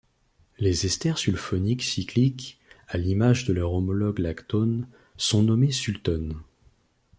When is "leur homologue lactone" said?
3.53-4.87